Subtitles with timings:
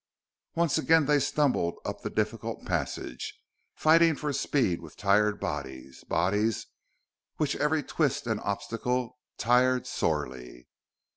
[0.55, 3.39] Once again they stumbled up the difficult passage,
[3.75, 6.65] fighting for speed with tired bodies, bodies
[7.37, 10.67] which every twist and obstacle tried sorely.